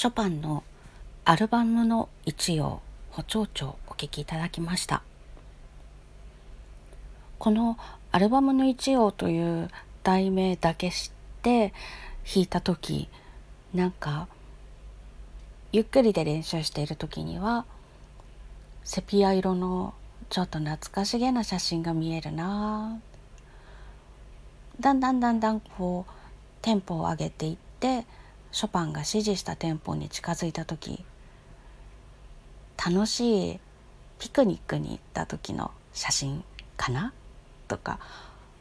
[0.00, 0.64] ショパンの
[1.26, 5.02] アルバムの一葉補聴長お聴きいただきました。
[7.38, 7.76] この
[8.10, 9.68] アルバムの一葉という
[10.02, 11.74] 題名だけ知って
[12.24, 13.10] 弾いた時
[13.74, 14.28] なんか
[15.70, 17.66] ゆっくりで練習している時には
[18.84, 19.92] セピア色の
[20.30, 22.98] ちょっと懐かしげな写真が見えるな。
[24.80, 26.12] だんだんだんだんこう
[26.62, 28.06] テンポを上げていって
[28.52, 31.04] ショパンが指示したテンポに近づいた時
[32.84, 33.60] 楽しい
[34.18, 36.44] ピクニックに行った時の写真
[36.76, 37.12] かな？
[37.68, 37.98] とか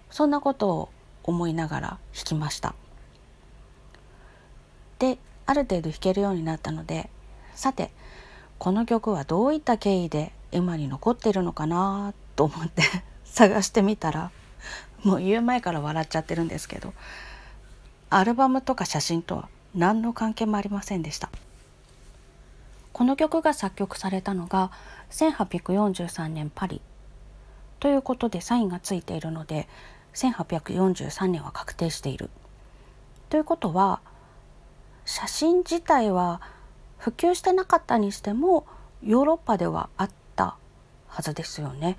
[0.10, 0.90] そんなことを
[1.24, 2.76] 思いながら弾きました。
[5.00, 7.10] である程度弾けるようになったので
[7.56, 7.92] さて
[8.58, 12.84] この曲はどういった経緯で今に残ってるのかなと思って
[13.24, 14.32] 探してみたら
[15.04, 16.94] もう言う前から笑っちゃってるんですけど
[18.10, 21.30] アルバムとか写真とは何の関係もありませんでした。
[22.92, 24.72] この曲が作曲されたのが
[25.12, 26.82] 1843年パリ。
[27.80, 29.68] ということでサインがついているので
[30.14, 32.30] 1843年は確定している。
[33.30, 34.02] ということは
[35.06, 36.42] 写真自体は
[36.98, 38.66] 普及してなかったにしても
[39.04, 40.58] ヨーロッパではあった
[41.08, 41.98] はずですよね。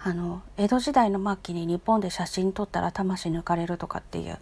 [0.00, 4.38] あの江戸時代の末期に日本で写真撮ったら魂抜かれるとかっていう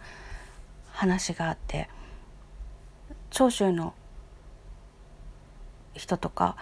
[1.00, 1.88] 話があって
[3.30, 3.94] 長州の
[5.94, 6.56] 人とか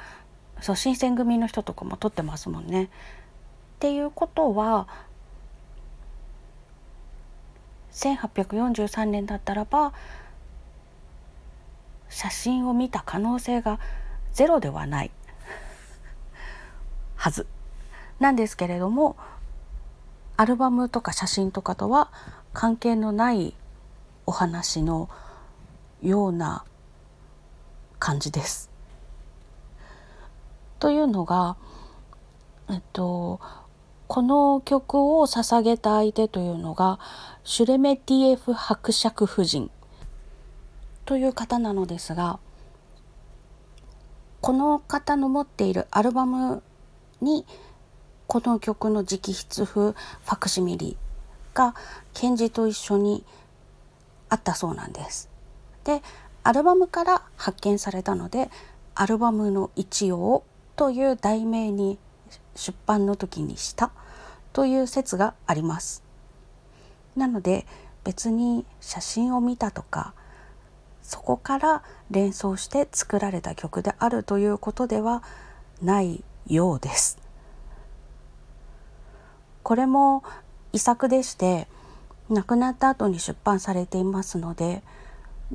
[0.61, 2.85] そう新選組の人とかも撮ってますもんね。
[2.85, 2.89] っ
[3.81, 4.87] ていうことは
[7.91, 9.93] 1843年だったらば
[12.09, 13.81] 写真を見た可能性が
[14.33, 15.11] ゼロではない
[17.17, 17.49] はず
[18.21, 19.17] なんですけれども
[20.37, 22.13] アルバムとか写真とかとは
[22.53, 23.55] 関係のない
[24.29, 25.09] お話の
[26.03, 26.67] ような
[27.99, 28.71] 感じです。
[30.79, 31.57] というのが、
[32.71, 33.41] えっと、
[34.07, 37.01] この曲を捧げた相手というのが
[37.43, 39.71] シュレメティエフ伯爵夫人
[41.07, 42.39] という方なのですが
[44.43, 46.63] この方の持っているアルバム
[47.23, 47.47] に
[48.27, 50.99] この曲の直筆風ファクシミリ
[51.55, 51.75] が
[52.13, 53.25] 検事と一緒に
[54.29, 55.29] あったそうなんです。
[55.85, 56.03] で
[56.45, 58.51] アルバムから発見されたので
[58.95, 60.43] 「アルバムの一葉」
[60.77, 61.99] という題名に
[62.55, 63.91] 出版の時にした
[64.53, 66.03] という説があります。
[67.17, 67.67] なので
[68.05, 70.15] 別に写真を見たとか
[71.03, 75.23] そこから連想して作られた曲であるということでは
[75.83, 77.19] ないようです。
[79.63, 80.23] これも
[80.73, 81.69] 遺作でして
[82.31, 84.83] 亡くなった後に出版されていますので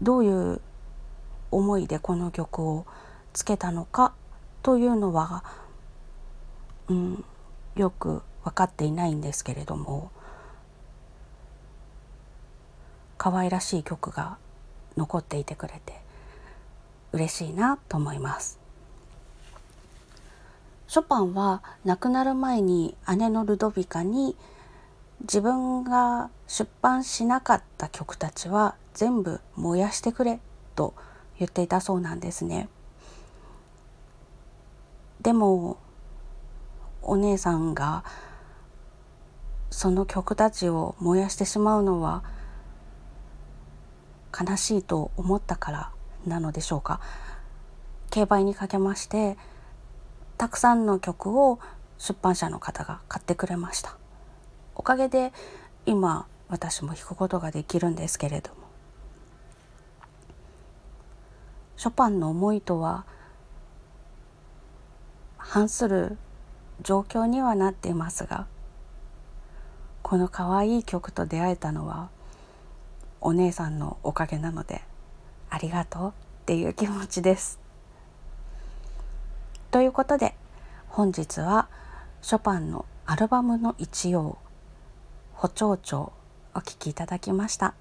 [0.01, 0.61] どういう
[1.51, 2.85] 思いでこの曲を
[3.33, 4.13] つけたのか
[4.63, 5.43] というのは、
[6.87, 7.25] うん、
[7.75, 10.11] よく分かっていないんですけれども
[13.17, 14.37] 可愛らしい曲が
[14.97, 16.01] 残っていてくれて
[17.13, 18.59] 嬉しいなと思います。
[20.87, 24.35] ショパンは亡くなる前に姉のルドビカに
[25.23, 30.39] 自分が出版しなかった曲たちは全部燃やしてくれ
[30.75, 30.93] と
[31.39, 32.67] 言っていたそうなんですね。
[35.21, 35.77] でも
[37.01, 38.03] お姉さんが
[39.69, 42.23] その曲たちを燃やしてしまうのは
[44.37, 45.91] 悲しいと思ったから
[46.27, 46.99] なのでしょうか
[48.09, 49.37] 競売にかけまして
[50.37, 51.59] たくさんの曲を
[51.97, 53.97] 出版社の方が買ってくれました
[54.75, 55.31] おかげで
[55.85, 58.55] 今私も弾くことができるんですけれども
[61.77, 63.05] ショパンの思いとは
[65.37, 66.17] 反する
[66.81, 68.47] 状況にはなっていますが
[70.01, 72.09] この可愛いい曲と出会えたのは
[73.21, 74.81] お姉さんのおかげなので
[75.49, 76.11] ありがとうっ
[76.45, 77.59] ていう気持ちです。
[79.71, 80.35] ということで
[80.87, 81.67] 本日は
[82.21, 84.37] ショパンのアルバムの一葉
[85.43, 86.13] 「補聴長」
[86.55, 87.73] お聴きいただきました。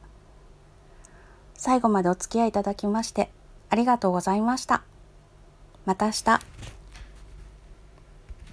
[1.55, 3.31] 最後までお付き合いいただきまして
[3.70, 4.82] ありがとうございました。
[5.87, 6.41] また明日。